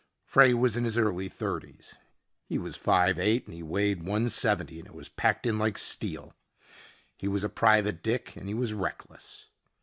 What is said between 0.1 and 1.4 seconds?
Frey was in his early